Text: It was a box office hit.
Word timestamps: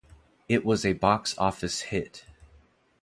It 0.49 0.65
was 0.65 0.83
a 0.83 0.93
box 0.93 1.37
office 1.37 1.81
hit. 1.81 2.25